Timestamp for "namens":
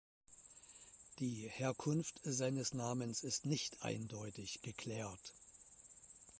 2.73-3.21